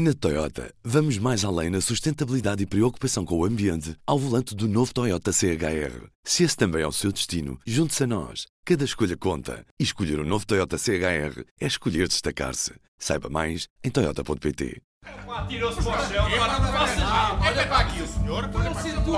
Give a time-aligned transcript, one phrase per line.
[0.00, 4.68] Na Toyota, vamos mais além na sustentabilidade e preocupação com o ambiente ao volante do
[4.68, 6.06] novo Toyota CHR.
[6.24, 8.46] Se esse também é o seu destino, junte-se a nós.
[8.64, 9.66] Cada escolha conta.
[9.76, 12.74] E escolher o um novo Toyota CHR é escolher destacar-se.
[12.96, 14.80] Saiba mais em Toyota.pt.
[15.26, 15.58] Olha.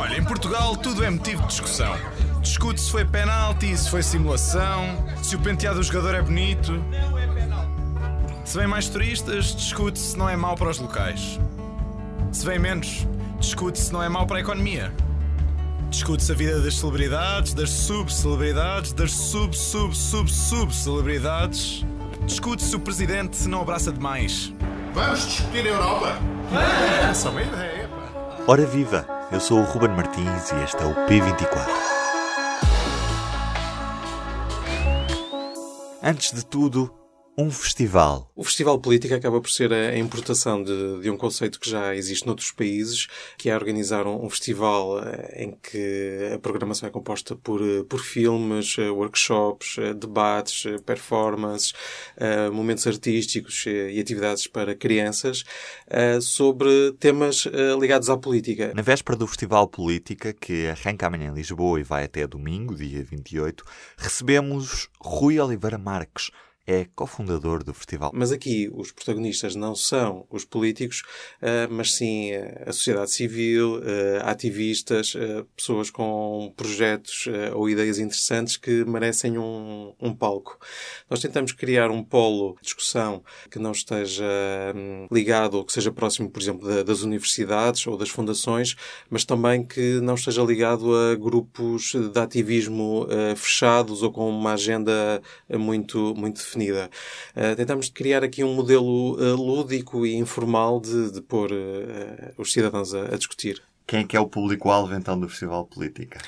[0.00, 1.94] Olha, em Portugal tudo é motivo de discussão.
[2.40, 6.72] Discute se foi penalti, se foi simulação, se o penteado do jogador é bonito.
[8.50, 11.38] Se vem mais turistas, discute se não é mau para os locais.
[12.32, 13.06] Se vem menos,
[13.38, 14.92] discute se não é mau para a economia.
[15.88, 21.86] Discute-se a vida das celebridades, das sub-celebridades, das sub-sub-sub-sub-celebridades.
[22.26, 24.52] Discute se o presidente não abraça demais.
[24.94, 26.18] Vamos discutir a Europa?
[27.08, 28.08] É só uma ideia, pá.
[28.48, 29.06] Ora viva!
[29.30, 31.68] Eu sou o Ruben Martins e este é o P24.
[36.02, 36.92] Antes de tudo,
[37.36, 38.30] um festival.
[38.34, 42.26] O festival político acaba por ser a importação de, de, um conceito que já existe
[42.26, 43.06] noutros países,
[43.38, 48.00] que é organizar um, festival eh, em que a programação é composta por, eh, por
[48.00, 51.72] filmes, eh, workshops, debates, performances,
[52.52, 55.44] momentos artísticos e atividades para crianças
[56.20, 57.46] sobre temas
[57.80, 58.72] ligados à política.
[58.74, 63.02] Na véspera do Festival Política, que arranca amanhã em Lisboa e vai até domingo, dia
[63.02, 63.64] 28,
[63.96, 66.30] recebemos Rui Oliveira Marques,
[66.70, 68.12] é cofundador do festival.
[68.14, 71.02] Mas aqui os protagonistas não são os políticos,
[71.42, 75.16] eh, mas sim eh, a sociedade civil, eh, ativistas,
[75.56, 80.58] pessoas com projetos ou ideias interessantes que merecem um, um palco.
[81.08, 84.24] Nós tentamos criar um polo de discussão que não esteja
[84.74, 88.76] hum, ligado ou que seja próximo, por exemplo, das universidades ou das fundações,
[89.08, 95.20] mas também que não esteja ligado a grupos de ativismo fechados ou com uma agenda
[95.48, 96.90] muito, muito definida definida.
[97.34, 102.52] Uh, tentamos criar aqui um modelo uh, lúdico e informal de, de pôr uh, os
[102.52, 103.62] cidadãos a, a discutir.
[103.90, 106.20] Quem é que é o público-alvo então do Festival Política?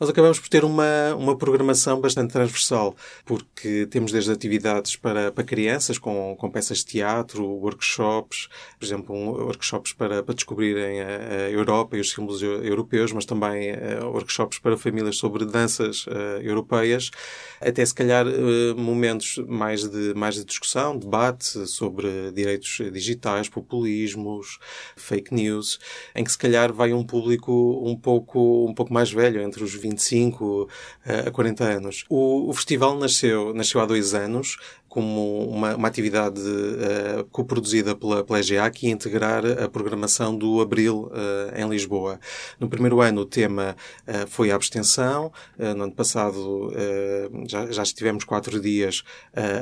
[0.00, 5.44] Nós acabamos por ter uma, uma programação bastante transversal, porque temos desde atividades para, para
[5.44, 11.06] crianças, com, com peças de teatro, workshops, por exemplo, um, workshops para, para descobrirem a,
[11.06, 16.40] a, Europa e os símbolos europeus, mas também uh, workshops para famílias sobre danças uh,
[16.42, 17.12] europeias,
[17.60, 24.58] até se calhar uh, momentos mais de, mais de discussão, debate sobre direitos digitais, populismos,
[24.96, 25.78] fake news,
[26.16, 29.74] em que se calhar vai um público um pouco, um pouco mais velho, entre os
[29.74, 30.68] 25
[31.26, 32.04] a 40 anos.
[32.08, 34.56] O, o festival nasceu, nasceu há dois anos
[34.94, 41.10] como uma, uma atividade uh, coproduzida pela, pela que ia integrar a programação do Abril
[41.10, 42.20] uh, em Lisboa.
[42.60, 43.74] No primeiro ano o tema
[44.06, 45.32] uh, foi a abstenção.
[45.58, 46.72] No ano passado
[47.46, 49.02] já, já estivemos quatro dias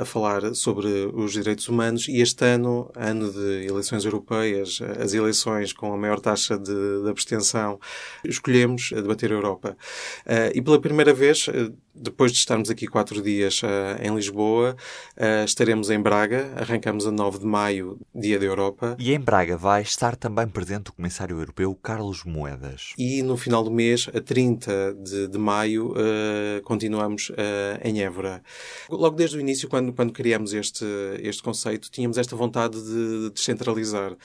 [0.00, 5.72] a falar sobre os direitos humanos e este ano, ano de eleições europeias, as eleições
[5.72, 7.78] com a maior taxa de, de abstenção,
[8.24, 9.76] escolhemos debater a Europa.
[10.54, 11.48] e pela primeira vez
[12.00, 13.66] depois de estarmos aqui quatro dias uh,
[14.02, 14.74] em Lisboa,
[15.16, 16.50] uh, estaremos em Braga.
[16.56, 18.96] Arrancamos a 9 de maio, Dia da Europa.
[18.98, 22.94] E em Braga vai estar também presente o Comissário Europeu Carlos Moedas.
[22.96, 27.30] E no final do mês, a 30 de, de maio, uh, continuamos
[27.82, 28.42] em Évora.
[28.88, 30.84] Logo desde o início, quando, quando criamos este,
[31.20, 34.16] este conceito, tínhamos esta vontade de descentralizar.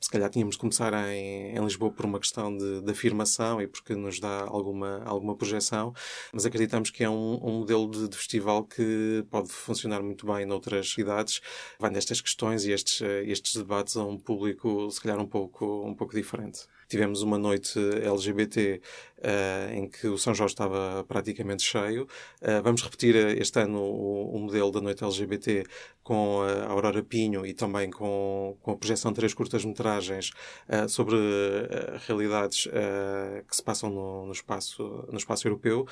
[0.00, 3.66] se calhar tínhamos de começar em, em Lisboa por uma questão de, de afirmação e
[3.66, 5.92] porque nos dá alguma, alguma projeção,
[6.32, 10.44] mas acreditamos que é um, um modelo de, de, festival que pode funcionar muito bem
[10.46, 11.40] noutras cidades.
[11.78, 15.84] Vai nestas questões e estes, eh, estes debates a um público, se calhar, um pouco,
[15.86, 16.66] um pouco diferente.
[16.88, 18.80] Tivemos uma noite LGBT
[19.18, 22.04] uh, em que o São Jorge estava praticamente cheio.
[22.42, 25.64] Uh, vamos repetir este ano o, o, modelo da noite LGBT
[26.04, 30.30] com a Aurora Pinho e também com, com a projeção de três curtas-metragens
[30.68, 31.16] uh, sobre
[32.06, 32.68] realidades
[33.48, 35.86] que se passam no, no, espaço, no espaço europeu.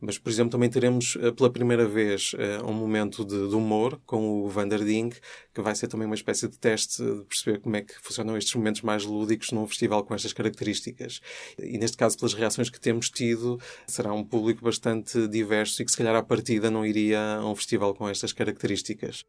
[0.00, 2.32] Mas, por exemplo, também teremos pela primeira vez
[2.64, 5.10] um momento de, de humor com o Vanderding,
[5.52, 8.54] que vai ser também uma espécie de teste de perceber como é que funcionam estes
[8.54, 11.20] momentos mais lúdicos num festival com estas características.
[11.58, 15.90] E neste caso, pelas reações que temos tido, será um público bastante diverso e que
[15.90, 19.24] se calhar à partida não iria a um festival com estas características.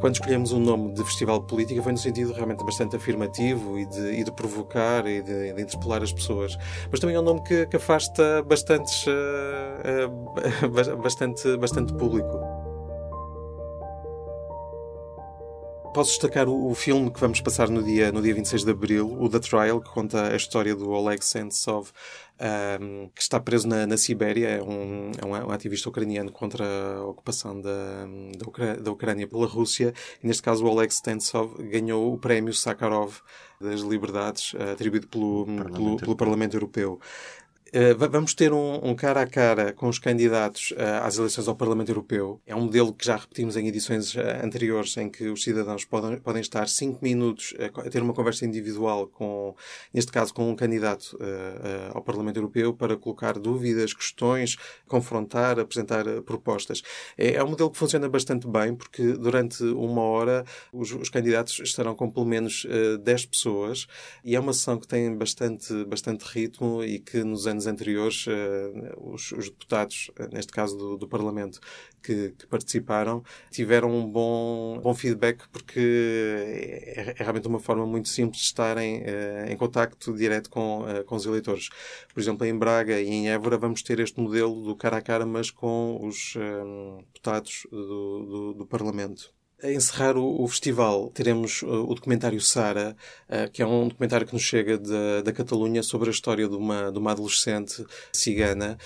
[0.00, 3.86] Quando escolhemos um nome de festival de política foi no sentido realmente bastante afirmativo e
[3.86, 6.56] de, e de provocar e de, de, interpelar as pessoas.
[6.90, 12.45] Mas também é um nome que, que afasta bastantes, uh, uh, bastante, bastante público.
[15.96, 19.16] Posso destacar o, o, filme que vamos passar no dia, no dia 26 de Abril,
[19.18, 21.88] o The Trial, que conta a história do Oleg Sentsov,
[22.78, 26.66] um, que está preso na, na Sibéria, é um, é um, ativista ucraniano contra
[26.98, 28.06] a ocupação da,
[28.36, 29.94] da, Ucrânia, da Ucrânia pela Rússia.
[30.22, 33.14] E neste caso, o Oleg Sentsov ganhou o prémio Sakharov
[33.58, 37.00] das Liberdades, atribuído pelo, pelo, pelo Parlamento Europeu.
[37.72, 41.56] Eh, vamos ter um, um, cara a cara com os candidatos uh, às eleições ao
[41.56, 42.40] Parlamento Europeu.
[42.46, 46.16] É um modelo que já repetimos em edições uh, anteriores, em que os cidadãos podem,
[46.20, 49.52] podem estar cinco minutos a ter uma conversa individual com,
[49.92, 51.18] neste caso, com um candidato
[51.92, 56.82] ao Parlamento Europeu para colocar dúvidas, questões, confrontar, apresentar propostas.
[57.18, 61.58] É, é, um modelo que funciona bastante bem, porque durante uma hora os, os candidatos
[61.60, 62.66] estarão com pelo menos
[63.02, 63.86] 10 pessoas
[64.24, 69.12] e é uma sessão que tem bastante, bastante ritmo e que nos anos anteriores, uh,
[69.12, 71.58] os, os, deputados, uh, neste caso do, do Parlamento,
[72.02, 78.08] que, que, participaram, tiveram um bom, bom feedback porque é, é, realmente uma forma muito
[78.08, 81.68] simples de estarem uh, em contacto direto com, com os eleitores.
[82.12, 85.26] Por exemplo, em Braga e em Évora vamos ter este modelo do cara a cara,
[85.26, 86.34] mas com os
[87.12, 89.35] deputados do, do, do Parlamento.
[89.62, 92.94] A encerrar o, o, festival, teremos uh, o documentário Sara,
[93.26, 96.54] uh, que é um documentário que nos chega da, da Catalunha sobre a história de
[96.54, 97.82] uma, de uma adolescente
[98.12, 98.76] cigana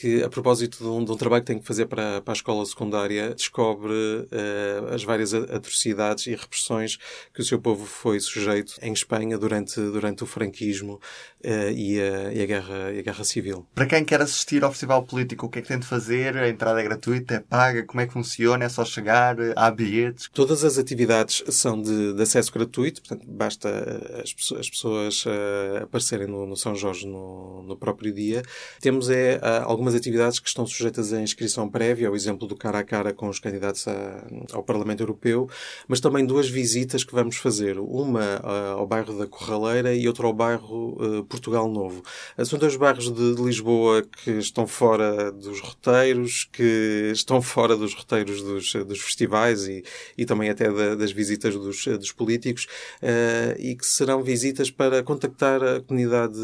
[0.00, 2.34] que, a propósito de um, de um, trabalho que tem que fazer para, para a
[2.34, 6.98] escola secundária, descobre uh, as várias atrocidades e repressões
[7.34, 10.94] que o seu povo foi sujeito em Espanha durante, durante o franquismo
[11.44, 13.66] uh, e, a, e, a guerra, e a guerra civil.
[13.74, 16.34] Para quem quer assistir ao Festival Político, o que é que tem de fazer?
[16.34, 17.34] A entrada é gratuita?
[17.34, 17.84] É paga?
[17.84, 18.64] Como é que funciona?
[18.64, 19.36] É só chegar?
[19.54, 20.30] Há bilhetes?
[20.32, 23.68] Todas as atividades são de, de acesso gratuito, portanto, basta
[24.22, 28.42] as, as pessoas uh, aparecerem no, no, São Jorge no, no próprio dia.
[28.80, 32.78] Temos é, algumas algumas atividades que estão sujeitas à inscrição prévia, o exemplo do cara
[32.78, 35.48] a cara com os candidatos a, ao Parlamento Europeu,
[35.88, 37.78] mas também duas visitas que vamos fazer.
[37.78, 42.02] Uma uh, ao bairro da Corraleira e outra ao bairro uh, Portugal Novo.
[42.38, 47.94] Uh, são dois bairros de, Lisboa que estão fora dos roteiros, que estão fora dos
[47.94, 49.82] roteiros dos, dos festivais e,
[50.16, 52.66] e também até da, das visitas dos, dos políticos
[53.58, 56.38] e que serão visitas para contactar a comunidade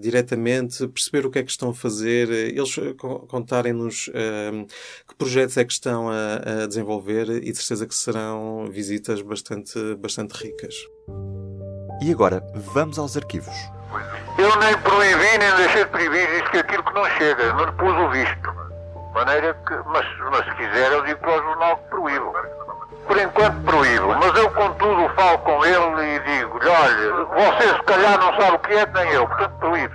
[0.00, 2.94] diretamente, perceber o que é que estão a fazer, eles eh,
[3.28, 4.66] contarem-nos uh,
[5.08, 9.94] que projetos é que estão a, a, desenvolver e de certeza que serão visitas bastante,
[9.96, 10.74] bastante ricas.
[12.02, 13.54] E agora, vamos aos arquivos.
[14.36, 17.72] Eu nem proibi, nem deixei de proibir isto que aquilo que não chega, não lhe
[17.72, 18.54] pus o visto.
[19.14, 22.32] Maneira que, mas, mas se quiser eu digo para o jornal que proíbo.
[23.06, 28.18] Por enquanto proíbo, mas eu contudo falo com ele e digo-lhe, olha, você se calhar
[28.18, 29.94] não sabe o que é, nem eu, portanto proíbo.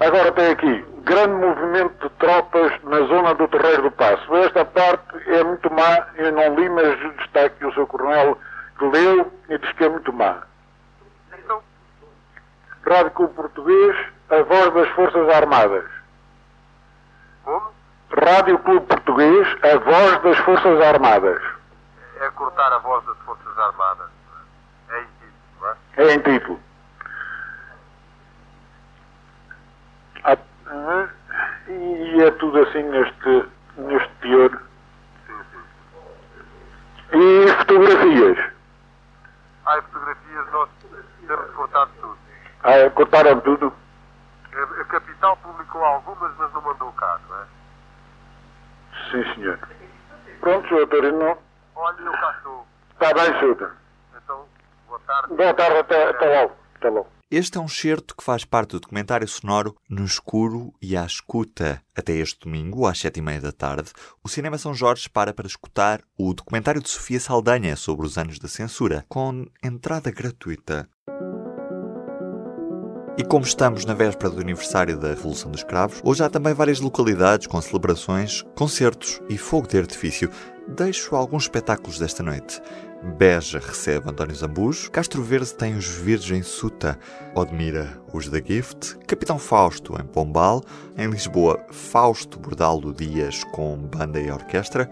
[0.00, 4.34] Agora tem aqui, grande movimento de tropas na zona do Terreiro do Passo.
[4.36, 8.36] Esta parte é muito má, eu não li, mas está aqui o seu coronel
[8.78, 10.42] que leu e diz que é muito má.
[11.38, 11.62] Então?
[12.86, 13.96] Rádio Clube Português,
[14.30, 15.84] a voz das Forças Armadas.
[17.44, 17.72] Como?
[18.10, 21.42] Rádio Clube Português, a voz das Forças Armadas.
[22.20, 24.08] É cortar a voz das Forças Armadas.
[24.88, 26.02] É em título, é?
[26.02, 26.60] É em título.
[31.74, 34.62] E é tudo assim neste, neste teor.
[37.12, 38.52] E fotografias.
[39.66, 40.68] Ah, fotografias nós
[41.26, 42.18] temos cortado tudo.
[42.62, 43.72] Ah, cortaram tudo?
[44.52, 47.44] A Capital publicou algumas, mas não mandou cá, não é?
[49.10, 49.58] Sim, senhor.
[50.40, 50.86] Pronto, Sr.
[50.88, 51.38] Torino.
[51.74, 52.66] Olha, eu cá estou.
[52.92, 53.72] Está bem, Sr.
[54.16, 54.46] Então,
[54.86, 55.34] boa tarde.
[55.34, 56.56] Boa tarde, até, até logo.
[56.76, 57.13] Até logo.
[57.30, 61.82] Este é um certo que faz parte do documentário sonoro No Escuro e à Escuta.
[61.96, 63.90] Até este domingo, às sete e meia da tarde,
[64.22, 68.38] o Cinema São Jorge para para escutar o documentário de Sofia Saldanha sobre os anos
[68.38, 70.86] da censura, com entrada gratuita.
[73.16, 76.80] E como estamos na véspera do aniversário da Revolução dos Cravos, hoje há também várias
[76.80, 80.30] localidades com celebrações, concertos e fogo de artifício.
[80.68, 82.60] Deixo alguns espetáculos desta noite.
[83.04, 86.98] Beja recebe António Zambujo, Castro Verde tem os Virgens Suta,
[87.34, 90.62] Odmira os da Gift, Capitão Fausto em Pombal,
[90.96, 94.90] em Lisboa Fausto Bordaldo Dias com banda e orquestra,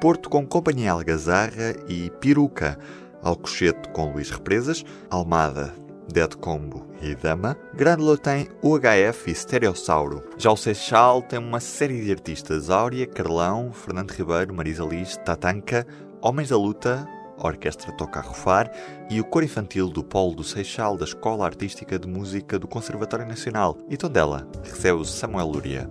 [0.00, 2.78] Porto com Companhia Algazarra e Peruca,
[3.22, 5.74] Alcochete com Luís Represas, Almada
[6.10, 7.56] Dead Combo e Dama.
[7.74, 10.24] Grândola tem UHF e Stereossauro.
[10.38, 15.86] Já o Seixal tem uma série de artistas: Áurea, Carlão, Fernando Ribeiro, Marisa Liz, Tatanka,
[16.20, 17.06] Homens da Luta,
[17.46, 18.70] a Orquestra Toca a Rufar
[19.10, 23.26] e o coro infantil do Polo do Seixal da Escola Artística de Música do Conservatório
[23.26, 23.78] Nacional.
[23.88, 25.90] E Tondela recebe o Samuel Luria.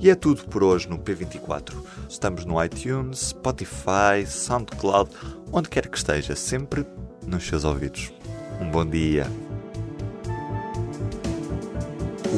[0.00, 1.74] E é tudo por hoje no P24.
[2.08, 5.10] Estamos no iTunes, Spotify, SoundCloud,
[5.52, 6.86] onde quer que esteja, sempre
[7.26, 8.12] nos seus ouvidos.
[8.60, 9.26] Um bom dia.